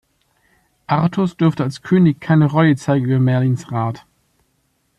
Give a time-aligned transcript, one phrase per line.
[0.87, 4.03] Artus durfte als König keine Reue zeigen über Merlins Rat.